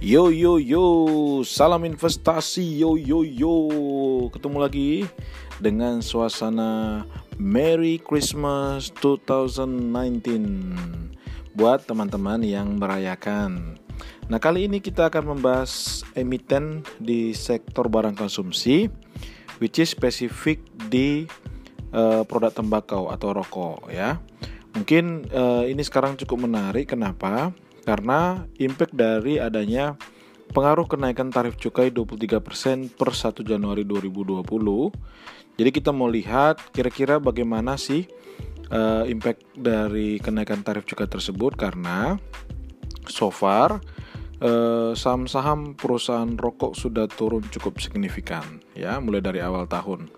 Yo 0.00 0.32
yo 0.32 0.56
yo, 0.56 1.44
salam 1.44 1.84
investasi 1.84 2.80
yo 2.80 2.96
yo 2.96 3.20
yo. 3.20 3.68
Ketemu 4.32 4.56
lagi 4.56 5.04
dengan 5.60 6.00
suasana 6.00 7.04
Merry 7.36 8.00
Christmas 8.00 8.96
2019 9.04 10.24
buat 11.52 11.84
teman-teman 11.84 12.40
yang 12.40 12.80
merayakan. 12.80 13.76
Nah, 14.32 14.40
kali 14.40 14.72
ini 14.72 14.80
kita 14.80 15.12
akan 15.12 15.36
membahas 15.36 16.00
emiten 16.16 16.80
di 16.96 17.36
sektor 17.36 17.92
barang 17.92 18.16
konsumsi 18.16 18.88
which 19.60 19.76
is 19.84 19.92
spesifik 19.92 20.64
di 20.88 21.28
uh, 21.92 22.24
produk 22.24 22.56
tembakau 22.56 23.12
atau 23.12 23.36
rokok 23.36 23.92
ya. 23.92 24.16
Mungkin 24.72 25.28
uh, 25.28 25.68
ini 25.68 25.84
sekarang 25.84 26.16
cukup 26.16 26.48
menarik 26.48 26.88
kenapa? 26.88 27.52
Karena 27.84 28.44
impact 28.60 28.94
dari 28.94 29.40
adanya 29.40 29.96
pengaruh 30.50 30.86
kenaikan 30.90 31.30
tarif 31.30 31.54
cukai 31.56 31.94
23% 31.94 32.90
per 32.98 33.10
1 33.14 33.46
Januari 33.46 33.86
2020. 33.86 34.42
Jadi 35.56 35.70
kita 35.70 35.90
mau 35.94 36.08
lihat 36.10 36.72
kira-kira 36.74 37.20
bagaimana 37.22 37.76
sih 37.78 38.08
uh, 38.72 39.04
impact 39.06 39.44
dari 39.54 40.18
kenaikan 40.18 40.64
tarif 40.64 40.88
cukai 40.88 41.06
tersebut 41.06 41.54
karena 41.54 42.18
so 43.06 43.30
far 43.30 43.82
saham 44.40 44.96
saham-saham 44.96 45.60
perusahaan 45.76 46.32
rokok 46.32 46.72
sudah 46.72 47.04
turun 47.12 47.44
cukup 47.52 47.76
signifikan 47.76 48.64
ya 48.72 48.96
mulai 48.96 49.20
dari 49.20 49.44
awal 49.44 49.68
tahun. 49.68 50.08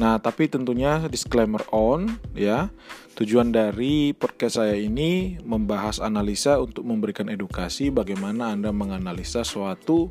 Nah, 0.00 0.16
tapi 0.16 0.48
tentunya 0.48 1.04
disclaimer 1.08 1.60
on 1.68 2.16
ya. 2.32 2.72
Tujuan 3.12 3.52
dari 3.52 4.16
podcast 4.16 4.56
saya 4.56 4.72
ini 4.72 5.36
membahas 5.44 6.00
analisa 6.00 6.56
untuk 6.56 6.88
memberikan 6.88 7.28
edukasi 7.28 7.92
bagaimana 7.92 8.56
Anda 8.56 8.72
menganalisa 8.72 9.44
suatu 9.44 10.08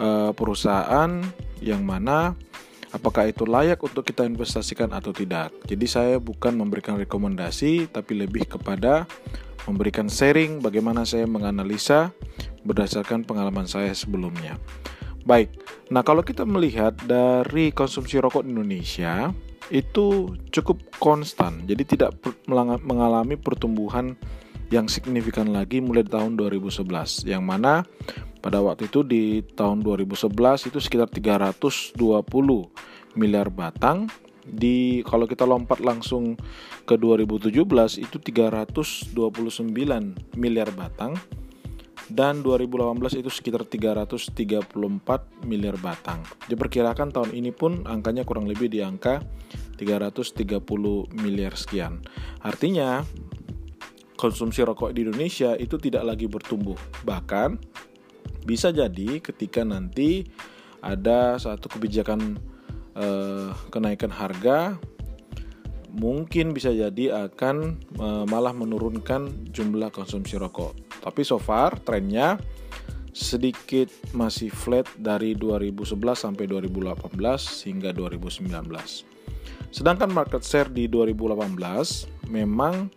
uh, 0.00 0.32
perusahaan 0.32 1.20
yang 1.60 1.84
mana 1.84 2.32
apakah 2.96 3.28
itu 3.28 3.44
layak 3.44 3.82
untuk 3.84 4.08
kita 4.08 4.24
investasikan 4.24 4.94
atau 4.96 5.12
tidak. 5.12 5.52
Jadi 5.68 5.84
saya 5.84 6.16
bukan 6.16 6.56
memberikan 6.56 6.96
rekomendasi 6.96 7.92
tapi 7.92 8.16
lebih 8.16 8.48
kepada 8.48 9.04
memberikan 9.68 10.08
sharing 10.08 10.64
bagaimana 10.64 11.04
saya 11.04 11.28
menganalisa 11.28 12.12
berdasarkan 12.64 13.26
pengalaman 13.28 13.68
saya 13.68 13.92
sebelumnya. 13.92 14.56
Baik, 15.24 15.56
nah 15.88 16.04
kalau 16.04 16.20
kita 16.20 16.44
melihat 16.44 16.92
dari 17.08 17.72
konsumsi 17.72 18.20
rokok 18.20 18.44
di 18.44 18.52
Indonesia 18.52 19.32
itu 19.72 20.36
cukup 20.52 20.84
konstan, 21.00 21.64
jadi 21.64 21.80
tidak 21.80 22.20
mengalami 22.84 23.40
pertumbuhan 23.40 24.20
yang 24.68 24.84
signifikan 24.84 25.48
lagi 25.48 25.80
mulai 25.80 26.04
tahun 26.04 26.36
2011, 26.36 27.24
yang 27.24 27.40
mana 27.40 27.88
pada 28.44 28.60
waktu 28.60 28.84
itu 28.92 29.00
di 29.00 29.40
tahun 29.56 29.80
2011 29.80 30.68
itu 30.68 30.76
sekitar 30.76 31.08
320 31.08 31.96
miliar 33.16 33.48
batang. 33.48 34.12
Di 34.44 35.00
kalau 35.08 35.24
kita 35.24 35.48
lompat 35.48 35.80
langsung 35.80 36.36
ke 36.84 37.00
2017 37.00 37.48
itu 37.96 38.20
329 38.20 39.16
miliar 40.36 40.68
batang 40.76 41.16
dan 42.12 42.44
2018 42.44 43.24
itu 43.24 43.30
sekitar 43.32 43.64
334 43.64 44.68
miliar 45.48 45.76
batang. 45.80 46.20
Diperkirakan 46.50 47.08
tahun 47.08 47.30
ini 47.32 47.54
pun 47.54 47.88
angkanya 47.88 48.28
kurang 48.28 48.44
lebih 48.44 48.68
di 48.68 48.84
angka 48.84 49.24
330 49.80 50.60
miliar 51.16 51.56
sekian. 51.56 52.04
Artinya 52.44 53.00
konsumsi 54.20 54.60
rokok 54.60 54.92
di 54.92 55.08
Indonesia 55.08 55.56
itu 55.56 55.80
tidak 55.80 56.04
lagi 56.04 56.28
bertumbuh. 56.28 56.76
Bahkan 57.08 57.56
bisa 58.44 58.68
jadi 58.68 59.24
ketika 59.24 59.64
nanti 59.64 60.28
ada 60.84 61.40
satu 61.40 61.72
kebijakan 61.72 62.36
eh, 62.92 63.50
kenaikan 63.72 64.12
harga 64.12 64.76
mungkin 65.94 66.52
bisa 66.52 66.68
jadi 66.68 67.32
akan 67.32 67.56
eh, 67.96 68.24
malah 68.28 68.52
menurunkan 68.52 69.48
jumlah 69.48 69.88
konsumsi 69.88 70.36
rokok. 70.36 70.83
Tapi 71.04 71.20
so 71.20 71.36
far 71.36 71.76
trennya 71.84 72.40
sedikit 73.14 73.92
masih 74.10 74.50
flat 74.50 74.88
dari 74.96 75.36
2011 75.36 75.92
sampai 76.16 76.48
2018 76.48 77.14
hingga 77.68 77.92
2019. 77.92 78.50
Sedangkan 79.70 80.10
market 80.10 80.42
share 80.42 80.72
di 80.72 80.90
2018 80.90 82.26
memang 82.26 82.90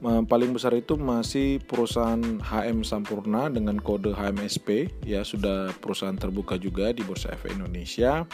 eh, 0.00 0.22
paling 0.24 0.56
besar 0.56 0.72
itu 0.72 0.96
masih 0.96 1.60
perusahaan 1.68 2.20
HM 2.40 2.80
Sampurna 2.80 3.52
dengan 3.52 3.76
kode 3.76 4.16
HMSP 4.16 4.88
ya 5.04 5.20
sudah 5.20 5.74
perusahaan 5.84 6.16
terbuka 6.16 6.56
juga 6.56 6.94
di 6.96 7.04
Bursa 7.04 7.28
Efek 7.34 7.52
Indonesia. 7.52 8.24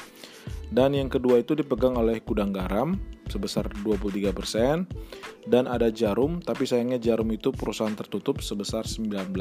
Dan 0.68 0.94
yang 0.94 1.10
kedua 1.10 1.40
itu 1.42 1.56
dipegang 1.58 1.98
oleh 1.98 2.20
Gudang 2.22 2.54
Garam 2.54 2.94
sebesar 3.28 3.68
23% 3.84 5.48
dan 5.48 5.64
ada 5.68 5.92
Jarum 5.92 6.40
tapi 6.40 6.64
sayangnya 6.64 6.98
Jarum 7.00 7.28
itu 7.32 7.52
perusahaan 7.52 7.94
tertutup 7.94 8.40
sebesar 8.40 8.84
19%. 8.88 9.38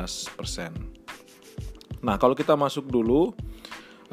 Nah, 2.03 2.16
kalau 2.22 2.38
kita 2.38 2.53
masuk 2.53 2.88
dulu 2.94 3.34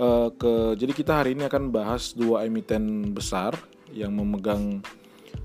uh, 0.00 0.30
ke 0.34 0.78
jadi 0.78 0.92
kita 0.94 1.12
hari 1.22 1.36
ini 1.36 1.44
akan 1.46 1.68
bahas 1.70 2.16
dua 2.16 2.48
emiten 2.48 3.12
besar 3.12 3.54
yang 3.92 4.16
memegang 4.16 4.82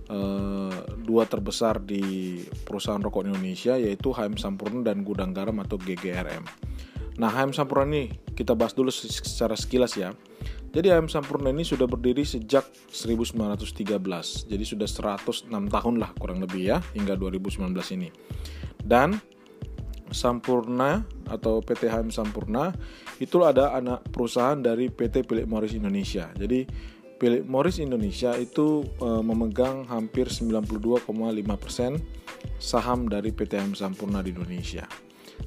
uh, 0.10 0.74
dua 1.04 1.28
terbesar 1.28 1.84
di 1.84 2.42
perusahaan 2.66 3.02
rokok 3.02 3.28
Indonesia 3.28 3.76
yaitu 3.78 4.16
HM 4.16 4.40
Sampurna 4.40 4.82
dan 4.82 5.04
Gudang 5.06 5.36
Garam 5.36 5.60
atau 5.62 5.78
GGRM. 5.78 6.44
Nah, 7.20 7.30
HM 7.30 7.52
Sampurna 7.52 7.86
ini 7.92 8.04
kita 8.34 8.56
bahas 8.56 8.72
dulu 8.72 8.90
secara 8.90 9.54
sekilas 9.60 10.00
ya. 10.00 10.16
Jadi 10.69 10.94
ayam 10.94 11.09
Sampurna 11.09 11.50
ini 11.50 11.66
sudah 11.66 11.90
berdiri 11.90 12.22
sejak 12.22 12.66
1913. 12.94 14.46
Jadi 14.46 14.63
sudah 14.66 14.85
106 14.85 15.50
tahun 15.50 15.96
lah 15.97 16.13
kurang 16.18 16.46
lebih 16.46 16.62
ya 16.62 16.78
hingga 16.94 17.18
2019 17.18 17.74
ini. 17.97 18.13
Dan 18.78 19.18
Sampurna 20.09 21.06
atau 21.30 21.62
PT 21.62 21.90
HM 21.90 22.09
Sampurna 22.09 22.74
itu 23.22 23.46
ada 23.46 23.78
anak 23.78 24.09
perusahaan 24.09 24.57
dari 24.57 24.90
PT 24.90 25.25
Philip 25.25 25.46
Morris 25.46 25.74
Indonesia. 25.78 26.30
Jadi 26.34 26.66
Philip 27.19 27.46
Morris 27.46 27.78
Indonesia 27.78 28.34
itu 28.38 28.81
e, 28.97 29.09
memegang 29.22 29.86
hampir 29.86 30.31
92,5% 30.31 31.06
saham 32.57 33.09
dari 33.12 33.30
PT 33.30 33.53
HM 33.57 33.74
Sampurna 33.78 34.25
di 34.25 34.34
Indonesia. 34.34 34.88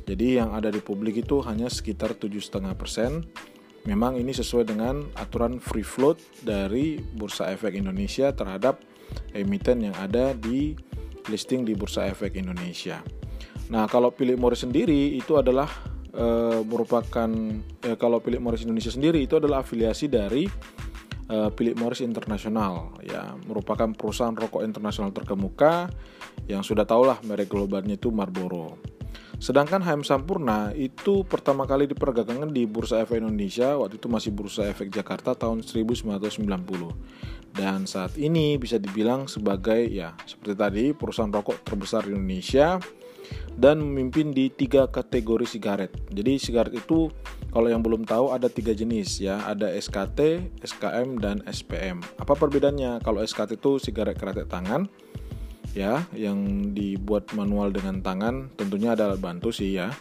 Jadi 0.06 0.40
yang 0.40 0.54
ada 0.56 0.70
di 0.70 0.80
publik 0.80 1.22
itu 1.22 1.42
hanya 1.44 1.68
sekitar 1.68 2.14
7,5% 2.16 3.51
Memang 3.82 4.14
ini 4.14 4.30
sesuai 4.30 4.70
dengan 4.70 5.02
aturan 5.18 5.58
free 5.58 5.82
float 5.82 6.22
dari 6.46 7.02
Bursa 7.02 7.50
Efek 7.50 7.74
Indonesia 7.74 8.30
terhadap 8.30 8.78
emiten 9.34 9.90
yang 9.90 9.96
ada 9.98 10.32
di 10.38 10.78
listing 11.26 11.66
di 11.66 11.74
Bursa 11.74 12.06
Efek 12.06 12.38
Indonesia. 12.38 13.02
Nah, 13.70 13.86
kalau 13.90 14.14
Philip 14.14 14.38
Morris 14.38 14.62
sendiri 14.62 15.16
itu 15.16 15.34
adalah 15.34 15.66
e, 16.12 16.26
merupakan 16.62 17.30
e, 17.82 17.90
kalau 17.98 18.20
Philip 18.20 18.42
Morris 18.42 18.62
Indonesia 18.62 18.92
sendiri 18.92 19.22
itu 19.22 19.38
adalah 19.38 19.64
afiliasi 19.64 20.06
dari 20.12 20.44
e, 21.26 21.36
Philip 21.56 21.76
Morris 21.80 22.04
International 22.04 23.00
ya, 23.00 23.32
merupakan 23.48 23.90
perusahaan 23.96 24.34
rokok 24.34 24.62
internasional 24.66 25.10
terkemuka 25.10 25.88
yang 26.50 26.60
sudah 26.60 26.84
tahulah 26.84 27.22
merek 27.24 27.48
globalnya 27.48 27.96
itu 27.96 28.10
Marlboro. 28.10 28.76
Sedangkan 29.42 29.82
HM 29.82 30.06
Sampurna 30.06 30.70
itu 30.70 31.26
pertama 31.26 31.66
kali 31.66 31.90
diperdagangkan 31.90 32.54
di 32.54 32.62
Bursa 32.62 33.02
Efek 33.02 33.18
Indonesia 33.18 33.74
waktu 33.74 33.98
itu 33.98 34.06
masih 34.06 34.30
Bursa 34.30 34.70
Efek 34.70 34.86
Jakarta 34.86 35.34
tahun 35.34 35.66
1990. 35.66 36.46
Dan 37.50 37.82
saat 37.90 38.14
ini 38.22 38.54
bisa 38.54 38.78
dibilang 38.78 39.26
sebagai 39.26 39.82
ya 39.90 40.14
seperti 40.30 40.54
tadi 40.54 40.84
perusahaan 40.94 41.34
rokok 41.34 41.66
terbesar 41.66 42.06
di 42.06 42.14
Indonesia 42.14 42.78
dan 43.58 43.82
memimpin 43.82 44.30
di 44.30 44.46
tiga 44.46 44.86
kategori 44.86 45.50
sigaret. 45.50 45.90
Jadi 46.14 46.38
sigaret 46.38 46.78
itu 46.78 47.10
kalau 47.50 47.66
yang 47.66 47.82
belum 47.82 48.06
tahu 48.06 48.30
ada 48.30 48.46
tiga 48.46 48.70
jenis 48.78 49.18
ya, 49.18 49.42
ada 49.42 49.74
SKT, 49.74 50.54
SKM, 50.62 51.18
dan 51.18 51.42
SPM. 51.50 51.98
Apa 52.14 52.38
perbedaannya? 52.38 53.02
Kalau 53.02 53.18
SKT 53.18 53.58
itu 53.58 53.82
sigaret 53.82 54.14
kretek 54.14 54.46
tangan, 54.46 54.86
ya 55.72 56.04
yang 56.12 56.72
dibuat 56.76 57.32
manual 57.32 57.72
dengan 57.72 58.04
tangan 58.04 58.52
tentunya 58.56 58.92
ada 58.92 59.16
bantu 59.16 59.52
sih 59.52 59.76
ya. 59.76 59.92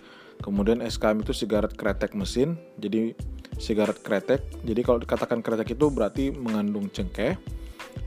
Kemudian 0.42 0.82
SKM 0.82 1.22
itu 1.22 1.38
sigaret 1.38 1.74
kretek 1.78 2.18
mesin 2.18 2.58
jadi 2.82 3.14
sigaret 3.62 4.02
kretek. 4.02 4.42
Jadi 4.66 4.82
kalau 4.82 5.00
dikatakan 5.00 5.46
kretek 5.46 5.78
itu 5.78 5.88
berarti 5.94 6.34
mengandung 6.34 6.90
cengkeh 6.90 7.38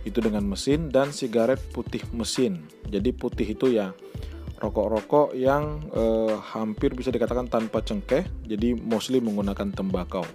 itu 0.04 0.18
dengan 0.20 0.44
mesin 0.44 0.92
dan 0.92 1.14
sigaret 1.14 1.60
putih 1.72 2.02
mesin. 2.12 2.66
Jadi 2.90 3.14
putih 3.14 3.54
itu 3.54 3.72
ya 3.72 3.94
rokok-rokok 4.60 5.36
yang 5.36 5.84
eh, 5.92 6.34
hampir 6.54 6.92
bisa 6.92 7.14
dikatakan 7.14 7.48
tanpa 7.48 7.80
cengkeh 7.84 8.24
jadi 8.44 8.76
mostly 8.76 9.22
menggunakan 9.22 9.72
tembakau. 9.72 10.26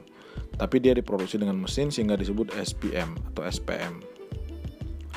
Tapi 0.59 0.75
dia 0.83 0.91
diproduksi 0.95 1.39
dengan 1.39 1.55
mesin 1.59 1.91
sehingga 1.91 2.19
disebut 2.19 2.51
SPM 2.55 3.15
atau 3.31 3.43
SPM 3.47 4.19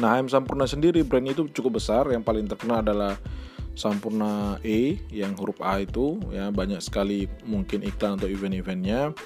Nah, 0.01 0.17
HM 0.17 0.33
Sampurna 0.33 0.65
sendiri 0.65 1.05
brand 1.05 1.29
itu 1.29 1.45
cukup 1.53 1.83
besar. 1.83 2.09
Yang 2.09 2.25
paling 2.25 2.47
terkenal 2.49 2.81
adalah 2.81 3.21
Sampurna 3.73 4.61
E 4.61 5.01
yang 5.09 5.33
huruf 5.37 5.57
A 5.65 5.81
itu 5.81 6.21
ya 6.29 6.53
banyak 6.53 6.81
sekali 6.85 7.25
mungkin 7.49 7.81
iklan 7.85 8.21
atau 8.21 8.29
event-eventnya. 8.29 9.17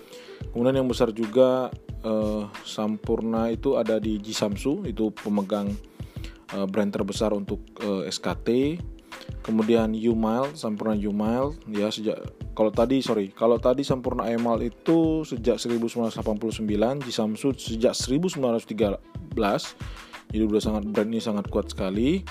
Kemudian 0.54 0.82
yang 0.82 0.90
besar 0.90 1.10
juga 1.10 1.70
eh, 2.02 2.42
Sampurna 2.62 3.50
itu 3.50 3.78
ada 3.78 3.98
di 3.98 4.18
Jisamsu 4.22 4.86
itu 4.86 5.10
pemegang 5.10 5.74
eh, 6.54 6.66
brand 6.66 6.90
terbesar 6.90 7.34
untuk 7.34 7.62
eh, 7.82 8.10
SKT. 8.10 8.78
Kemudian 9.42 9.94
Umile, 9.94 10.54
Sampurna 10.58 10.94
Umile 10.94 11.54
ya 11.70 11.90
sejak 11.90 12.18
kalau 12.56 12.72
tadi 12.72 13.04
sorry 13.04 13.28
kalau 13.36 13.60
tadi 13.60 13.84
Sampurna 13.84 14.24
Emal 14.30 14.62
itu 14.62 15.26
sejak 15.28 15.60
1989, 15.60 16.64
Jisamsu 17.04 17.52
sejak 17.52 17.92
1913 17.92 18.96
jadi 20.30 20.44
udah 20.46 20.62
sangat 20.62 20.82
brand 20.90 21.10
ini 21.10 21.22
sangat 21.22 21.46
kuat 21.48 21.70
sekali. 21.70 22.22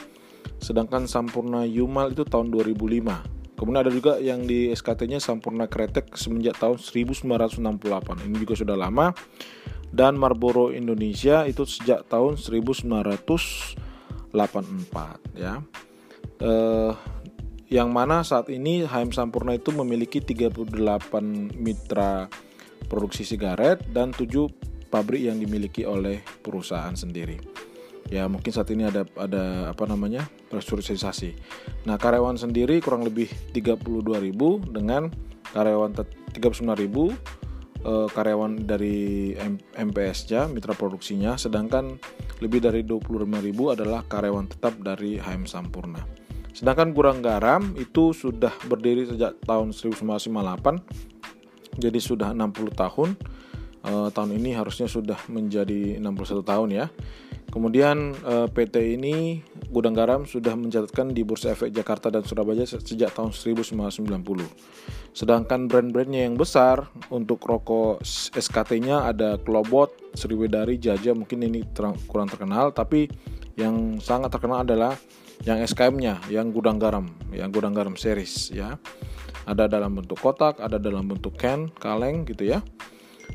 Sedangkan 0.62 1.10
Sampurna 1.10 1.66
Yumal 1.66 2.14
itu 2.14 2.24
tahun 2.24 2.54
2005 2.54 3.36
kemudian 3.56 3.82
ada 3.88 3.92
juga 3.92 4.20
yang 4.20 4.44
di 4.44 4.70
SKT-nya 4.70 5.24
Sampurna 5.24 5.72
Kretek 5.72 6.14
semenjak 6.20 6.60
tahun 6.60 6.78
1968 6.78 8.28
ini 8.28 8.36
juga 8.38 8.54
sudah 8.56 8.78
lama. 8.78 9.16
Dan 9.96 10.20
Marlboro 10.20 10.76
Indonesia 10.76 11.48
itu 11.48 11.64
sejak 11.64 12.12
tahun 12.12 12.36
1984 12.36 13.80
ya. 15.40 15.64
Eh, 16.44 16.92
yang 17.72 17.96
mana 17.96 18.20
saat 18.28 18.52
ini 18.52 18.84
HM 18.84 19.16
Sampurna 19.16 19.56
itu 19.56 19.72
memiliki 19.72 20.20
38 20.20 20.68
mitra 21.56 22.28
produksi 22.92 23.24
sigaret 23.24 23.88
dan 23.96 24.12
7 24.12 24.92
pabrik 24.92 25.32
yang 25.32 25.40
dimiliki 25.40 25.88
oleh 25.88 26.20
perusahaan 26.44 26.94
sendiri 26.94 27.65
ya 28.10 28.30
mungkin 28.30 28.54
saat 28.54 28.70
ini 28.70 28.86
ada 28.86 29.06
ada 29.18 29.74
apa 29.74 29.86
namanya 29.90 30.30
restrukturisasi. 30.54 31.34
Nah 31.90 31.98
karyawan 31.98 32.38
sendiri 32.38 32.78
kurang 32.82 33.04
lebih 33.06 33.30
32.000 33.54 34.06
dengan 34.70 35.10
karyawan 35.54 35.92
39.000 36.36 37.16
eh, 37.86 38.08
karyawan 38.14 38.66
dari 38.66 39.34
MPS-nya 39.74 40.48
mitra 40.50 40.74
produksinya, 40.78 41.38
sedangkan 41.38 41.98
lebih 42.44 42.62
dari 42.62 42.84
25.000 42.84 43.74
adalah 43.74 44.04
karyawan 44.06 44.48
tetap 44.52 44.74
dari 44.82 45.18
HM 45.18 45.48
Sampurna. 45.50 46.06
Sedangkan 46.56 46.96
Gurang 46.96 47.20
Garam 47.20 47.76
itu 47.76 48.16
sudah 48.16 48.56
berdiri 48.72 49.04
sejak 49.04 49.44
tahun 49.44 49.76
1958, 49.76 51.84
jadi 51.84 52.00
sudah 52.00 52.32
60 52.32 52.72
tahun. 52.72 53.20
Eh, 53.86 54.10
tahun 54.10 54.34
ini 54.40 54.58
harusnya 54.58 54.90
sudah 54.90 55.20
menjadi 55.30 56.02
61 56.02 56.42
tahun 56.42 56.70
ya. 56.74 56.90
Kemudian 57.50 58.12
eh, 58.12 58.48
PT 58.52 59.00
ini 59.00 59.40
Gudang 59.72 59.96
Garam 59.96 60.28
sudah 60.28 60.54
mencatatkan 60.60 61.16
di 61.16 61.24
Bursa 61.24 61.56
Efek 61.56 61.72
Jakarta 61.72 62.12
dan 62.12 62.28
Surabaya 62.28 62.68
sejak 62.68 63.16
tahun 63.16 63.32
1990. 63.32 65.16
Sedangkan 65.16 65.72
brand-brandnya 65.72 66.28
yang 66.28 66.36
besar 66.36 66.92
untuk 67.08 67.40
rokok 67.48 68.04
SKT-nya 68.36 69.08
ada 69.08 69.40
Klobot, 69.40 69.96
Sriwedari, 70.12 70.76
Jaja 70.76 71.16
mungkin 71.16 71.48
ini 71.48 71.64
kurang 72.12 72.28
terkenal 72.28 72.76
tapi 72.76 73.08
yang 73.56 74.04
sangat 74.04 74.36
terkenal 74.36 74.68
adalah 74.68 75.00
yang 75.48 75.60
SKM-nya 75.64 76.28
yang 76.32 76.52
Gudang 76.52 76.80
Garam, 76.80 77.08
yang 77.32 77.52
Gudang 77.52 77.76
Garam 77.76 77.96
series 77.96 78.52
ya. 78.52 78.76
Ada 79.46 79.70
dalam 79.70 79.94
bentuk 79.94 80.18
kotak, 80.20 80.58
ada 80.58 80.82
dalam 80.82 81.06
bentuk 81.06 81.38
can, 81.38 81.70
kaleng 81.78 82.26
gitu 82.26 82.50
ya. 82.50 82.60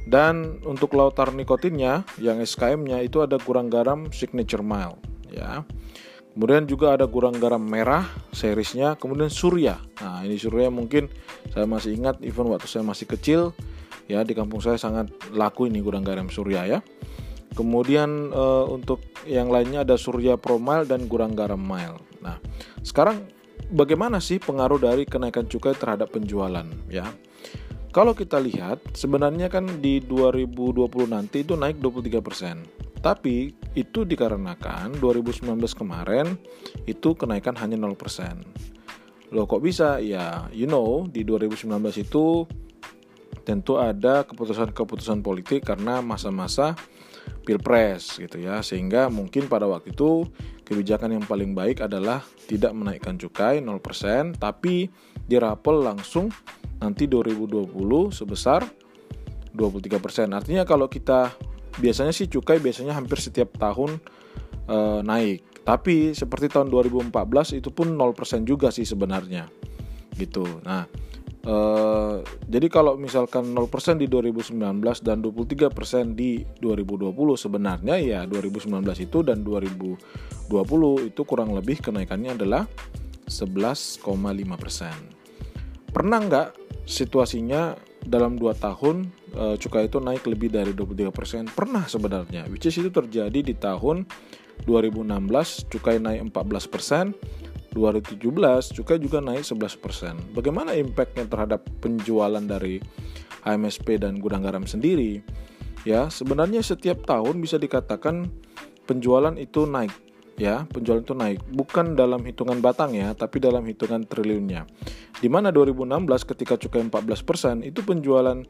Dan 0.06 0.58
untuk 0.66 0.98
lautar 0.98 1.31
nikotinnya 1.31 2.02
yang 2.19 2.42
SKM-nya 2.42 3.02
itu 3.04 3.22
ada 3.22 3.38
kurang 3.38 3.70
garam 3.70 4.10
signature 4.10 4.64
mild 4.64 4.98
ya. 5.31 5.62
Kemudian 6.31 6.64
juga 6.70 6.94
ada 6.94 7.10
kurang 7.10 7.42
garam 7.42 7.58
merah 7.58 8.06
seriesnya, 8.31 8.94
kemudian 8.94 9.26
Surya. 9.26 9.82
Nah, 9.98 10.22
ini 10.22 10.38
Surya 10.38 10.70
mungkin 10.70 11.10
saya 11.50 11.66
masih 11.66 11.98
ingat 11.98 12.22
even 12.22 12.46
waktu 12.46 12.70
saya 12.70 12.87
masih 12.87 13.10
kecil 13.10 13.50
ya 14.06 14.22
di 14.22 14.34
kampung 14.34 14.62
saya 14.62 14.78
sangat 14.78 15.10
laku 15.34 15.66
ini 15.66 15.82
kurang 15.82 16.06
garam 16.06 16.31
Surya 16.31 16.70
ya. 16.70 16.78
Kemudian 17.50 18.31
e, 18.31 18.44
untuk 18.70 19.02
yang 19.26 19.50
lainnya 19.50 19.82
ada 19.82 19.98
Surya 19.98 20.38
Pro 20.38 20.62
Mild 20.62 20.87
dan 20.87 21.10
kurang 21.10 21.34
garam 21.34 21.58
mild. 21.58 21.98
Nah, 22.22 22.38
sekarang 22.87 23.26
bagaimana 23.75 24.22
sih 24.22 24.38
pengaruh 24.38 24.78
dari 24.78 25.02
kenaikan 25.02 25.50
cukai 25.50 25.75
terhadap 25.75 26.14
penjualan 26.14 26.64
ya? 26.87 27.10
Kalau 27.90 28.14
kita 28.14 28.38
lihat 28.38 28.94
sebenarnya 28.94 29.50
kan 29.50 29.66
di 29.82 29.98
2020 29.98 31.10
nanti 31.10 31.42
itu 31.42 31.58
naik 31.58 31.82
23%. 31.82 33.02
Tapi 33.02 33.50
itu 33.75 34.06
dikarenakan 34.06 34.94
2019 35.02 35.58
kemarin 35.75 36.38
itu 36.87 37.19
kenaikan 37.19 37.58
hanya 37.58 37.75
0%. 37.75 39.34
Loh 39.34 39.46
kok 39.50 39.62
bisa? 39.62 39.98
Ya, 39.98 40.46
you 40.54 40.70
know, 40.70 41.02
di 41.10 41.26
2019 41.26 41.66
itu 41.98 42.46
tentu 43.42 43.82
ada 43.82 44.22
keputusan-keputusan 44.22 45.26
politik 45.26 45.66
karena 45.66 45.98
masa-masa 45.98 46.78
pilpres 47.42 48.20
gitu 48.20 48.37
ya 48.38 48.60
sehingga 48.60 49.08
mungkin 49.08 49.48
pada 49.48 49.64
waktu 49.66 49.90
itu 49.96 50.28
kebijakan 50.62 51.19
yang 51.19 51.25
paling 51.26 51.56
baik 51.56 51.82
adalah 51.82 52.22
tidak 52.46 52.70
menaikkan 52.76 53.16
cukai 53.19 53.58
0% 53.64 54.38
tapi 54.38 54.87
dirapel 55.31 55.87
langsung 55.87 56.35
nanti 56.82 57.06
2020 57.06 57.71
sebesar 58.11 58.67
23%. 59.55 60.35
Artinya 60.35 60.67
kalau 60.67 60.91
kita 60.91 61.31
biasanya 61.79 62.11
sih 62.11 62.27
cukai 62.27 62.59
biasanya 62.59 62.99
hampir 62.99 63.23
setiap 63.23 63.55
tahun 63.61 64.03
e, 64.67 64.77
naik. 65.06 65.62
Tapi 65.62 66.17
seperti 66.17 66.50
tahun 66.50 66.73
2014 66.73 67.61
itu 67.62 67.71
pun 67.71 67.94
0% 67.94 68.43
juga 68.49 68.75
sih 68.75 68.88
sebenarnya. 68.88 69.47
Gitu. 70.17 70.43
Nah, 70.67 70.88
e, 71.44 71.56
jadi 72.49 72.67
kalau 72.73 72.97
misalkan 72.99 73.55
0% 73.55 74.00
di 74.00 74.11
2019 74.11 74.56
dan 75.05 75.23
23% 75.23 76.17
di 76.17 76.43
2020 76.59 77.12
sebenarnya 77.38 77.97
ya 78.00 78.21
2019 78.26 78.83
itu 79.05 79.19
dan 79.23 79.44
2020 79.47 81.11
itu 81.12 81.23
kurang 81.29 81.55
lebih 81.55 81.79
kenaikannya 81.85 82.35
adalah 82.35 82.67
11,5%. 83.31 85.19
Pernah 85.90 86.19
nggak 86.22 86.48
situasinya 86.87 87.75
dalam 88.00 88.38
2 88.38 88.54
tahun 88.56 88.96
e, 89.34 89.44
cukai 89.58 89.90
itu 89.90 89.98
naik 89.98 90.25
lebih 90.31 90.54
dari 90.54 90.70
23%? 90.70 91.50
Pernah 91.50 91.84
sebenarnya, 91.90 92.46
which 92.46 92.70
is 92.70 92.78
itu 92.78 92.94
terjadi 92.94 93.40
di 93.42 93.54
tahun 93.58 94.06
2016 94.64 95.66
cukai 95.66 95.98
naik 95.98 96.31
14%, 96.31 97.75
2017 97.75 98.76
cukai 98.82 98.98
juga 98.98 99.19
naik 99.22 99.42
11%. 99.46 100.34
Bagaimana 100.34 100.75
impactnya 100.78 101.26
terhadap 101.26 101.66
penjualan 101.82 102.42
dari 102.42 102.82
HMSP 103.47 104.02
dan 104.02 104.18
gudang 104.18 104.42
garam 104.47 104.66
sendiri? 104.66 105.23
Ya, 105.82 106.12
sebenarnya 106.12 106.61
setiap 106.61 107.09
tahun 107.09 107.40
bisa 107.40 107.56
dikatakan 107.56 108.28
penjualan 108.85 109.32
itu 109.40 109.64
naik 109.64 110.10
ya 110.40 110.64
penjualan 110.73 111.04
itu 111.04 111.12
naik 111.12 111.44
bukan 111.52 111.92
dalam 111.92 112.25
hitungan 112.25 112.64
batang 112.64 112.97
ya 112.97 113.12
tapi 113.12 113.44
dalam 113.44 113.61
hitungan 113.68 114.09
triliunnya 114.09 114.64
di 115.20 115.28
mana 115.28 115.52
2016 115.52 115.85
ketika 116.32 116.56
cukai 116.56 116.88
14% 116.88 117.68
itu 117.68 117.85
penjualan 117.85 118.40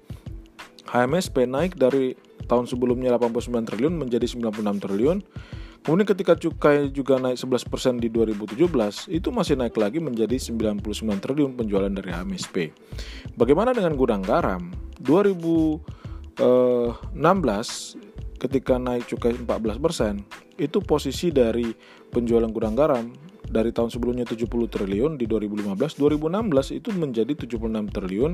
HMSP 0.86 1.50
naik 1.50 1.74
dari 1.74 2.14
tahun 2.46 2.70
sebelumnya 2.70 3.18
89 3.18 3.50
triliun 3.66 3.94
menjadi 3.98 4.26
96 4.30 4.86
triliun 4.86 5.18
Kemudian 5.80 6.04
ketika 6.12 6.36
cukai 6.36 6.92
juga 6.92 7.16
naik 7.16 7.40
11% 7.40 8.04
di 8.04 8.12
2017, 8.12 9.08
itu 9.08 9.32
masih 9.32 9.56
naik 9.56 9.80
lagi 9.80 9.96
menjadi 9.96 10.36
99 10.36 10.84
triliun 11.24 11.56
penjualan 11.56 11.88
dari 11.88 12.12
HMSP. 12.12 12.68
Bagaimana 13.32 13.72
dengan 13.72 13.96
gudang 13.96 14.20
garam? 14.20 14.76
2016 15.00 15.80
ketika 18.40 18.80
naik 18.80 19.04
cukai 19.04 19.36
14%, 19.36 20.56
itu 20.56 20.78
posisi 20.80 21.28
dari 21.28 21.68
penjualan 22.08 22.48
gudang 22.48 22.72
garam 22.72 23.12
dari 23.50 23.74
tahun 23.74 23.90
sebelumnya 23.92 24.24
70 24.24 24.48
triliun 24.48 25.18
di 25.18 25.26
2015, 25.26 25.76
2016 25.76 26.78
itu 26.78 26.88
menjadi 26.96 27.32
76 27.34 27.90
triliun, 27.92 28.32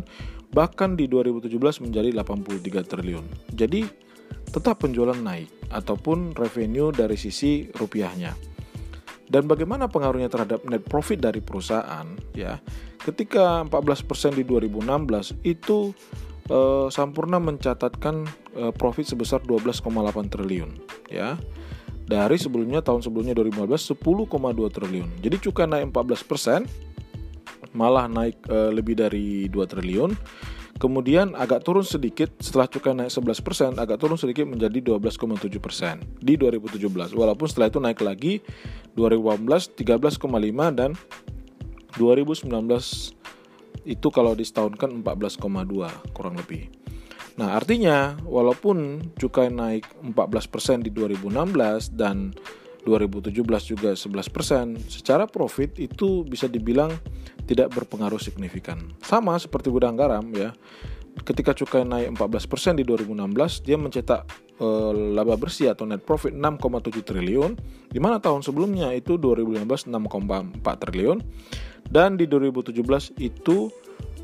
bahkan 0.55 0.95
di 0.95 1.11
2017 1.11 1.83
menjadi 1.83 2.09
83 2.23 2.85
triliun. 2.85 3.25
Jadi 3.51 3.83
tetap 4.53 4.85
penjualan 4.85 5.17
naik 5.17 5.51
ataupun 5.73 6.37
revenue 6.37 6.95
dari 6.95 7.19
sisi 7.19 7.67
rupiahnya. 7.75 8.37
Dan 9.27 9.51
bagaimana 9.51 9.91
pengaruhnya 9.91 10.31
terhadap 10.31 10.63
net 10.71 10.87
profit 10.87 11.19
dari 11.19 11.43
perusahaan 11.43 12.07
ya. 12.31 12.63
Ketika 13.03 13.67
14% 13.67 14.39
di 14.39 14.47
2016 14.47 15.43
itu 15.43 15.91
eh, 16.49 16.87
Sampurna 16.91 17.39
mencatatkan 17.43 18.27
eh, 18.57 18.73
profit 18.75 19.07
sebesar 19.15 19.43
12,8 19.45 19.87
triliun 20.33 20.71
ya 21.11 21.39
dari 22.07 22.39
sebelumnya 22.39 22.81
tahun 22.81 23.03
sebelumnya 23.03 23.35
2015 23.35 23.99
10,2 23.99 24.71
triliun. 24.71 25.09
Jadi 25.19 25.37
cukai 25.43 25.67
naik 25.67 25.91
14%, 25.91 27.75
malah 27.75 28.07
naik 28.07 28.39
e, 28.47 28.59
lebih 28.71 28.95
dari 28.95 29.51
2 29.51 29.59
triliun. 29.67 30.15
Kemudian 30.77 31.33
agak 31.35 31.65
turun 31.65 31.83
sedikit 31.83 32.31
setelah 32.39 32.71
cukai 32.71 32.95
naik 32.95 33.11
11%, 33.11 33.81
agak 33.81 33.99
turun 33.99 34.15
sedikit 34.15 34.47
menjadi 34.47 34.79
12,7% 34.79 36.23
di 36.23 36.39
2017. 36.39 37.17
Walaupun 37.17 37.47
setelah 37.51 37.69
itu 37.73 37.81
naik 37.83 38.01
lagi 38.05 38.39
2018 38.95 39.75
13,5 39.75 40.79
dan 40.79 40.93
2019 41.97 42.53
itu 43.87 44.11
kalau 44.11 44.35
disetahunkan 44.35 45.07
14,2 45.07 45.41
kurang 46.11 46.35
lebih. 46.35 46.69
Nah, 47.37 47.55
artinya 47.55 48.17
walaupun 48.25 49.13
cukai 49.15 49.53
naik 49.53 49.87
14% 50.03 50.83
di 50.83 50.91
2016 50.91 51.95
dan 51.95 52.33
2017 52.87 53.35
juga 53.67 53.91
11%, 53.93 54.79
secara 54.91 55.27
profit 55.27 55.77
itu 55.77 56.23
bisa 56.25 56.47
dibilang 56.47 56.91
tidak 57.45 57.75
berpengaruh 57.75 58.19
signifikan. 58.19 58.95
Sama 59.03 59.37
seperti 59.37 59.69
gudang 59.69 59.95
garam 59.95 60.27
ya. 60.33 60.55
Ketika 61.17 61.57
cukai 61.57 61.83
naik 61.85 62.13
14% 62.13 62.77
di 62.77 62.85
2016, 62.85 63.65
dia 63.65 63.81
mencetak 63.81 64.29
e, 64.61 64.69
laba 65.17 65.33
bersih 65.41 65.73
atau 65.73 65.89
net 65.89 66.05
profit 66.05 66.37
6,7 66.37 66.93
triliun, 67.01 67.57
di 67.89 67.97
mana 67.97 68.21
tahun 68.21 68.45
sebelumnya 68.45 68.93
itu 68.93 69.17
2015 69.17 69.89
6,4 69.89 70.61
triliun 70.61 71.19
dan 71.91 72.19
di 72.19 72.27
2017 72.27 72.75
itu 73.23 73.71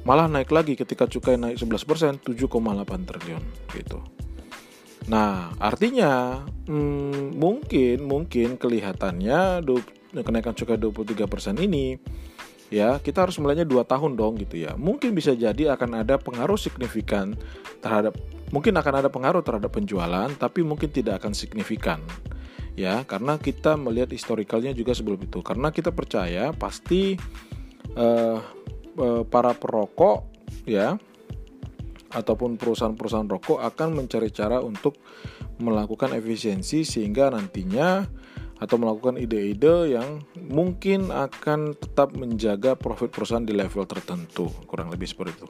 malah 0.03 0.27
naik 0.27 0.51
lagi 0.51 0.75
ketika 0.75 1.07
cukai 1.07 1.39
naik 1.39 1.59
11% 1.59 2.27
7,8 2.27 3.09
triliun 3.09 3.43
gitu. 3.75 3.99
Nah, 5.11 5.51
artinya 5.59 6.43
hmm, 6.67 7.35
mungkin 7.35 8.07
mungkin 8.07 8.55
kelihatannya 8.59 9.63
kenaikan 10.23 10.55
cukai 10.55 10.79
23% 10.79 11.59
ini 11.67 11.99
ya 12.73 13.03
kita 13.03 13.27
harus 13.27 13.37
mulainya 13.43 13.67
dua 13.67 13.83
tahun 13.83 14.15
dong 14.15 14.39
gitu 14.43 14.63
ya. 14.63 14.79
Mungkin 14.79 15.15
bisa 15.15 15.35
jadi 15.35 15.75
akan 15.75 16.07
ada 16.07 16.19
pengaruh 16.19 16.59
signifikan 16.59 17.35
terhadap 17.83 18.15
mungkin 18.55 18.77
akan 18.77 18.95
ada 19.03 19.09
pengaruh 19.09 19.43
terhadap 19.43 19.73
penjualan 19.73 20.29
tapi 20.37 20.61
mungkin 20.63 20.93
tidak 20.93 21.25
akan 21.25 21.33
signifikan 21.33 22.05
ya 22.79 23.05
karena 23.05 23.37
kita 23.37 23.77
melihat 23.77 24.11
historikalnya 24.13 24.73
juga 24.73 24.97
sebelum 24.97 25.21
itu. 25.25 25.41
Karena 25.45 25.69
kita 25.73 25.93
percaya 25.93 26.51
pasti 26.57 27.17
uh, 27.97 28.41
Eh, 28.93 29.25
para 29.25 29.57
perokok 29.57 30.29
ya 30.69 31.01
ataupun 32.13 32.61
perusahaan-perusahaan 32.61 33.25
rokok 33.25 33.65
akan 33.65 34.05
mencari 34.05 34.29
cara 34.29 34.61
untuk 34.61 35.01
melakukan 35.65 36.13
efisiensi 36.13 36.85
sehingga 36.85 37.33
nantinya 37.33 38.05
atau 38.63 38.79
melakukan 38.79 39.19
ide-ide 39.19 39.99
yang 39.99 40.23
mungkin 40.39 41.11
akan 41.11 41.75
tetap 41.75 42.15
menjaga 42.15 42.79
profit 42.79 43.11
perusahaan 43.11 43.43
di 43.43 43.51
level 43.51 43.83
tertentu 43.91 44.47
kurang 44.71 44.95
lebih 44.95 45.11
seperti 45.11 45.43
itu. 45.43 45.47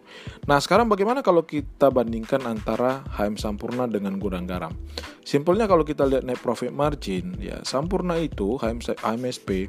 Nah 0.48 0.56
sekarang 0.56 0.88
bagaimana 0.88 1.20
kalau 1.20 1.44
kita 1.44 1.92
bandingkan 1.92 2.48
antara 2.48 3.04
HM 3.12 3.36
Sampurna 3.36 3.84
dengan 3.84 4.16
Gudang 4.16 4.48
Garam? 4.48 4.72
Simpelnya 5.28 5.68
kalau 5.68 5.84
kita 5.84 6.08
lihat 6.08 6.24
net 6.24 6.40
profit 6.40 6.72
margin 6.72 7.36
ya 7.36 7.60
Sampurna 7.68 8.16
itu 8.16 8.56
HM, 8.56 8.80
HMSP 8.96 9.68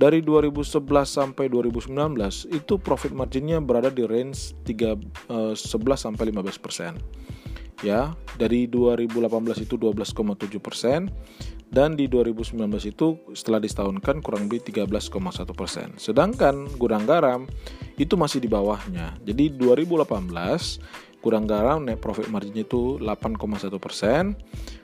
dari 0.00 0.24
2011 0.24 0.80
sampai 1.04 1.52
2019 1.52 1.92
itu 2.48 2.74
profit 2.80 3.12
marginnya 3.12 3.60
berada 3.60 3.92
di 3.92 4.08
range 4.08 4.56
3, 4.64 4.96
eh, 5.28 5.52
11 5.52 6.08
sampai 6.08 6.32
15 6.32 6.56
persen 6.56 6.96
ya 7.82 8.14
dari 8.38 8.70
2018 8.70 9.66
itu 9.66 9.74
12,7 9.74 10.62
persen 10.62 11.10
dan 11.72 11.96
di 11.96 12.04
2019 12.04 12.60
itu 12.84 13.16
setelah 13.32 13.56
disetahunkan 13.56 14.20
kurang 14.20 14.44
lebih 14.44 14.60
13,1 14.60 15.08
persen. 15.56 15.88
Sedangkan 15.96 16.68
gudang 16.76 17.08
garam 17.08 17.48
itu 17.96 18.12
masih 18.20 18.44
di 18.44 18.48
bawahnya. 18.52 19.16
Jadi 19.24 19.56
2018 19.56 20.28
gudang 21.24 21.48
garam 21.48 21.80
net 21.80 21.96
profit 21.96 22.28
marginnya 22.28 22.68
itu 22.68 23.00
8,1 23.00 23.72
persen. 23.80 24.36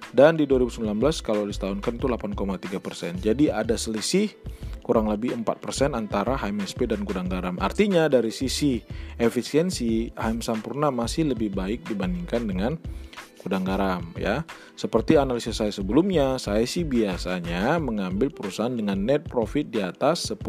Dan 0.09 0.41
di 0.41 0.49
2019 0.49 0.89
kalau 1.21 1.45
disetahunkan 1.45 2.01
itu 2.01 2.09
8,3 2.09 2.81
persen. 2.81 3.13
Jadi 3.21 3.53
ada 3.53 3.77
selisih 3.77 4.33
kurang 4.81 5.13
lebih 5.13 5.37
4% 5.37 5.93
antara 5.93 6.41
HMSP 6.41 6.89
dan 6.89 7.05
gudang 7.05 7.29
garam. 7.29 7.61
Artinya 7.61 8.09
dari 8.09 8.33
sisi 8.33 8.81
efisiensi 9.21 10.09
HM 10.17 10.41
Sampurna 10.41 10.89
masih 10.89 11.29
lebih 11.29 11.53
baik 11.53 11.85
dibandingkan 11.85 12.49
dengan 12.49 12.73
gudang 13.49 13.65
garam 13.65 14.13
ya. 14.21 14.45
Seperti 14.77 15.17
analisis 15.17 15.57
saya 15.57 15.73
sebelumnya, 15.73 16.37
saya 16.37 16.69
sih 16.69 16.85
biasanya 16.85 17.81
mengambil 17.81 18.29
perusahaan 18.29 18.71
dengan 18.71 19.01
net 19.01 19.25
profit 19.25 19.73
di 19.73 19.81
atas 19.81 20.29
10 20.37 20.45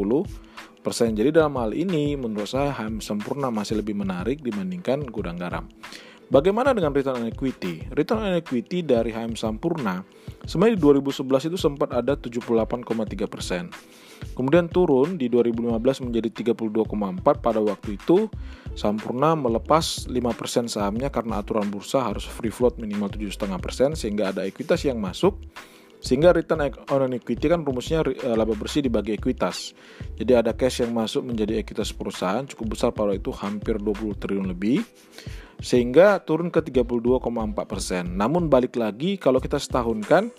persen. 0.84 1.16
Jadi 1.16 1.32
dalam 1.32 1.56
hal 1.56 1.72
ini 1.72 2.20
menurut 2.20 2.52
saya 2.52 2.76
HM 2.76 3.00
Sampurna 3.00 3.48
masih 3.48 3.80
lebih 3.80 3.96
menarik 3.96 4.44
dibandingkan 4.44 5.08
gudang 5.08 5.40
garam. 5.40 5.72
Bagaimana 6.30 6.78
dengan 6.78 6.94
return 6.94 7.26
on 7.26 7.32
equity? 7.32 7.90
Return 7.90 8.22
on 8.22 8.38
equity 8.38 8.86
dari 8.86 9.10
HM 9.10 9.34
Sampurna 9.34 10.06
sebenarnya 10.46 10.78
di 10.78 10.82
2011 11.02 11.50
itu 11.50 11.58
sempat 11.58 11.90
ada 11.96 12.14
78,3 12.14 13.26
persen. 13.26 13.74
Kemudian 14.38 14.72
turun 14.72 15.20
di 15.20 15.28
2015 15.28 16.08
menjadi 16.08 16.30
32,4 16.32 17.20
pada 17.44 17.60
waktu 17.60 18.00
itu. 18.00 18.32
Sampurna 18.78 19.36
melepas 19.36 20.08
5% 20.08 20.72
sahamnya 20.72 21.12
karena 21.12 21.44
aturan 21.44 21.68
bursa 21.68 22.08
harus 22.08 22.24
free 22.24 22.54
float 22.54 22.80
minimal 22.80 23.12
7,5% 23.12 24.00
sehingga 24.00 24.32
ada 24.32 24.48
ekuitas 24.48 24.88
yang 24.88 25.02
masuk. 25.04 25.36
Sehingga 26.00 26.32
return 26.32 26.72
on 26.96 27.12
equity 27.12 27.52
kan 27.52 27.68
rumusnya 27.68 28.00
eh, 28.08 28.32
laba 28.32 28.56
bersih 28.56 28.80
dibagi 28.80 29.20
ekuitas. 29.20 29.76
Jadi 30.16 30.32
ada 30.32 30.56
cash 30.56 30.80
yang 30.80 30.96
masuk 30.96 31.28
menjadi 31.28 31.60
ekuitas 31.60 31.92
perusahaan 31.92 32.48
cukup 32.48 32.80
besar 32.80 32.90
pada 32.96 33.12
itu 33.12 33.36
hampir 33.36 33.76
20 33.76 34.16
triliun 34.16 34.48
lebih. 34.48 34.80
Sehingga 35.60 36.24
turun 36.24 36.48
ke 36.48 36.64
32,4 36.64 37.20
Namun 38.08 38.48
balik 38.48 38.80
lagi 38.80 39.20
kalau 39.20 39.44
kita 39.44 39.60
setahunkan 39.60 40.32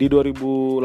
di 0.00 0.08
2018, 0.08 0.80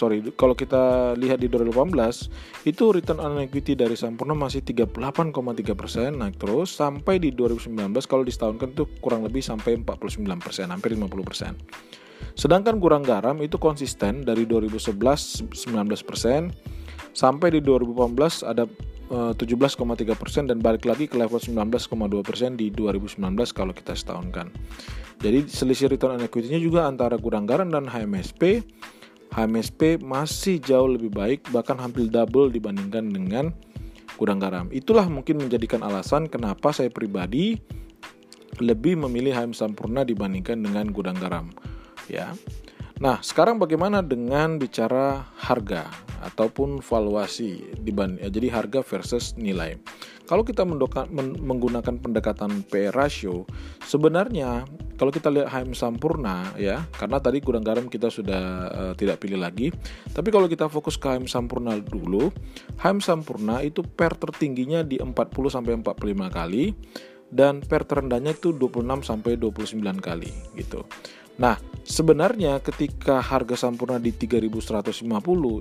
sorry, 0.00 0.24
kalau 0.32 0.56
kita 0.56 1.12
lihat 1.20 1.44
di 1.44 1.52
2018 1.52 2.64
itu 2.64 2.84
return 2.88 3.20
on 3.20 3.36
equity 3.44 3.76
dari 3.76 3.92
Sampurna 4.00 4.32
masih 4.32 4.64
38,3 4.64 5.76
persen 5.76 6.16
naik 6.16 6.40
terus 6.40 6.72
sampai 6.72 7.20
di 7.20 7.36
2019 7.36 7.92
kalau 8.08 8.24
disetahunkan 8.24 8.72
itu 8.72 8.88
kurang 9.04 9.28
lebih 9.28 9.44
sampai 9.44 9.76
49 9.76 10.40
persen, 10.40 10.72
hampir 10.72 10.96
50 10.96 11.20
persen. 11.20 11.52
Sedangkan 12.32 12.80
kurang 12.80 13.04
garam 13.04 13.36
itu 13.44 13.60
konsisten 13.60 14.24
dari 14.24 14.48
2011 14.48 15.52
19 15.52 16.08
persen 16.08 16.48
sampai 17.12 17.52
di 17.52 17.60
2018 17.60 18.40
ada 18.40 18.64
17,3 19.12 19.36
eh, 19.36 20.16
persen 20.16 20.48
dan 20.48 20.64
balik 20.64 20.88
lagi 20.88 21.04
ke 21.04 21.20
level 21.20 21.36
19,2 21.36 22.24
persen 22.24 22.56
di 22.56 22.72
2019 22.72 23.20
kalau 23.52 23.76
kita 23.76 23.92
setahunkan. 23.92 24.48
Jadi 25.22 25.46
selisih 25.46 25.92
return 25.92 26.18
on 26.18 26.24
equity-nya 26.24 26.58
juga 26.58 26.86
antara 26.88 27.14
gudang 27.20 27.46
garam 27.46 27.70
dan 27.70 27.86
HMSP. 27.86 28.64
HMSP 29.34 29.98
masih 29.98 30.62
jauh 30.62 30.86
lebih 30.86 31.10
baik, 31.10 31.50
bahkan 31.50 31.74
hampir 31.78 32.06
double 32.06 32.54
dibandingkan 32.54 33.10
dengan 33.10 33.50
gudang 34.14 34.38
garam. 34.38 34.66
Itulah 34.70 35.10
mungkin 35.10 35.42
menjadikan 35.42 35.82
alasan 35.82 36.30
kenapa 36.30 36.70
saya 36.70 36.90
pribadi 36.90 37.58
lebih 38.62 38.94
memilih 39.06 39.34
HM 39.34 39.52
Sampurna 39.54 40.06
dibandingkan 40.06 40.62
dengan 40.62 40.86
gudang 40.94 41.18
garam. 41.18 41.50
Ya. 42.06 42.30
Nah, 43.04 43.20
sekarang 43.20 43.60
bagaimana 43.60 44.00
dengan 44.00 44.56
bicara 44.56 45.28
harga 45.36 45.92
ataupun 46.24 46.80
valuasi 46.80 47.76
dibanding 47.84 48.24
ya, 48.24 48.32
jadi 48.32 48.48
harga 48.48 48.80
versus 48.80 49.36
nilai. 49.36 49.76
Kalau 50.24 50.40
kita 50.40 50.64
menggunakan 50.64 52.00
pendekatan 52.00 52.64
P 52.64 52.88
ratio, 52.88 53.44
sebenarnya 53.84 54.64
kalau 54.96 55.12
kita 55.12 55.28
lihat 55.28 55.52
HM 55.52 55.76
Sampurna 55.76 56.48
ya, 56.56 56.88
karena 56.96 57.20
tadi 57.20 57.44
gudang 57.44 57.60
garam 57.60 57.92
kita 57.92 58.08
sudah 58.08 58.72
uh, 58.72 58.92
tidak 58.96 59.20
pilih 59.20 59.36
lagi, 59.36 59.68
tapi 60.16 60.32
kalau 60.32 60.48
kita 60.48 60.72
fokus 60.72 60.96
ke 60.96 61.04
HM 61.04 61.28
Sampurna 61.28 61.76
dulu, 61.76 62.32
HM 62.80 63.04
Sampurna 63.04 63.60
itu 63.60 63.84
per 63.84 64.16
tertingginya 64.16 64.80
di 64.80 64.96
40 64.96 65.12
sampai 65.52 65.76
45 65.76 65.92
kali 66.32 66.72
dan 67.28 67.60
per 67.60 67.84
terendahnya 67.84 68.32
itu 68.32 68.56
26 68.56 69.04
sampai 69.04 69.36
29 69.36 69.82
kali 70.00 70.32
gitu. 70.56 70.88
Nah, 71.38 71.58
sebenarnya 71.82 72.62
ketika 72.62 73.18
harga 73.18 73.66
Sampurna 73.66 73.98
di 73.98 74.14
3150 74.14 75.04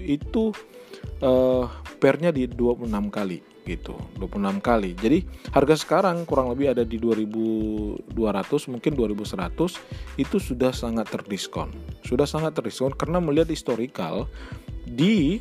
itu 0.05 0.53
uh, 1.21 1.65
pernya 1.97 2.29
di 2.29 2.45
26 2.45 2.89
kali 3.09 3.39
gitu. 3.63 3.95
26 4.19 4.59
kali. 4.59 4.91
Jadi 4.95 5.19
harga 5.55 5.75
sekarang 5.79 6.27
kurang 6.27 6.51
lebih 6.51 6.75
ada 6.75 6.83
di 6.83 6.99
2200 6.99 8.03
mungkin 8.71 8.91
2100 8.93 10.19
itu 10.19 10.37
sudah 10.37 10.71
sangat 10.75 11.07
terdiskon. 11.09 11.71
Sudah 12.03 12.27
sangat 12.27 12.59
terdiskon 12.59 12.91
karena 12.93 13.23
melihat 13.23 13.49
historical 13.49 14.27
di 14.83 15.39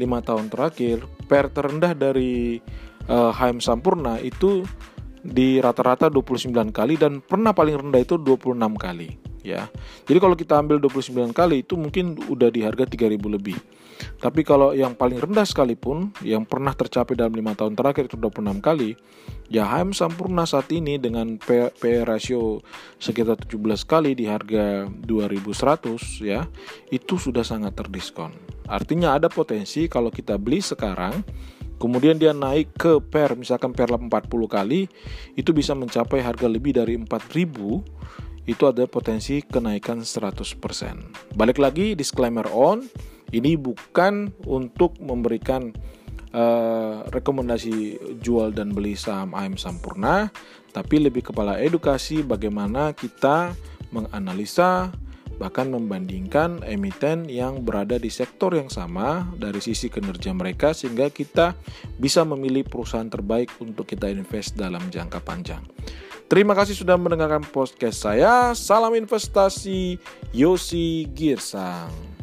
lima 0.00 0.24
tahun 0.24 0.48
terakhir 0.48 1.04
per 1.26 1.52
terendah 1.52 1.92
dari 1.92 2.62
uh, 3.10 3.34
HM 3.34 3.60
Sampurna 3.60 4.16
itu 4.22 4.64
di 5.18 5.58
rata-rata 5.58 6.08
29 6.08 6.54
kali 6.72 6.94
dan 6.96 7.20
pernah 7.20 7.50
paling 7.52 7.76
rendah 7.84 8.00
itu 8.00 8.16
26 8.16 8.54
kali 8.78 9.27
ya. 9.48 9.62
Jadi 10.04 10.18
kalau 10.20 10.36
kita 10.36 10.60
ambil 10.60 10.76
29 10.76 11.32
kali 11.32 11.64
itu 11.64 11.80
mungkin 11.80 12.20
udah 12.28 12.52
di 12.52 12.60
harga 12.60 12.84
3000 12.84 13.16
lebih. 13.16 13.56
Tapi 14.18 14.46
kalau 14.46 14.74
yang 14.74 14.94
paling 14.94 15.18
rendah 15.18 15.42
sekalipun 15.42 16.14
yang 16.22 16.46
pernah 16.46 16.70
tercapai 16.70 17.18
dalam 17.18 17.34
lima 17.34 17.54
tahun 17.54 17.74
terakhir 17.74 18.06
itu 18.06 18.14
26 18.14 18.62
kali, 18.62 18.94
ya 19.50 19.66
HM 19.66 19.90
Sampurna 19.90 20.46
saat 20.46 20.70
ini 20.70 21.02
dengan 21.02 21.34
P, 21.38 21.74
P 21.74 22.06
ratio 22.06 22.62
sekitar 23.02 23.38
17 23.42 23.58
kali 23.86 24.14
di 24.14 24.30
harga 24.30 24.86
2100 24.86 26.22
ya, 26.22 26.46
itu 26.94 27.18
sudah 27.18 27.42
sangat 27.42 27.74
terdiskon. 27.74 28.30
Artinya 28.70 29.18
ada 29.18 29.26
potensi 29.26 29.90
kalau 29.90 30.14
kita 30.14 30.38
beli 30.38 30.62
sekarang 30.62 31.24
kemudian 31.78 32.18
dia 32.18 32.34
naik 32.34 32.74
ke 32.74 32.98
per 32.98 33.38
misalkan 33.38 33.70
per 33.70 33.86
40 33.86 34.10
kali 34.50 34.90
itu 35.38 35.50
bisa 35.54 35.72
mencapai 35.78 36.18
harga 36.20 36.50
lebih 36.50 36.74
dari 36.74 36.98
4000 36.98 38.26
itu 38.48 38.64
ada 38.64 38.88
potensi 38.88 39.44
kenaikan 39.44 40.00
100%. 40.00 41.36
Balik 41.36 41.60
lagi 41.60 41.92
disclaimer 41.92 42.48
on, 42.48 42.88
ini 43.28 43.60
bukan 43.60 44.32
untuk 44.48 44.96
memberikan 45.04 45.68
uh, 46.32 47.04
rekomendasi 47.12 48.00
jual 48.24 48.56
dan 48.56 48.72
beli 48.72 48.96
saham 48.96 49.36
AM 49.36 49.60
Sampurna, 49.60 50.32
tapi 50.72 50.96
lebih 50.96 51.28
kepala 51.28 51.60
edukasi 51.60 52.24
bagaimana 52.24 52.96
kita 52.96 53.52
menganalisa 53.92 54.96
bahkan 55.38 55.70
membandingkan 55.70 56.66
emiten 56.66 57.30
yang 57.30 57.62
berada 57.62 57.94
di 57.94 58.10
sektor 58.10 58.50
yang 58.58 58.66
sama 58.66 59.30
dari 59.38 59.62
sisi 59.62 59.86
kinerja 59.86 60.34
mereka 60.34 60.74
sehingga 60.74 61.14
kita 61.14 61.54
bisa 61.94 62.26
memilih 62.26 62.66
perusahaan 62.66 63.06
terbaik 63.06 63.54
untuk 63.62 63.86
kita 63.86 64.10
invest 64.10 64.58
dalam 64.58 64.82
jangka 64.90 65.22
panjang. 65.22 65.62
Terima 66.28 66.52
kasih 66.52 66.76
sudah 66.76 67.00
mendengarkan 67.00 67.40
podcast 67.40 68.04
saya. 68.04 68.52
Salam 68.52 68.92
investasi 68.92 69.96
Yosi 70.36 71.08
Girsang. 71.16 72.17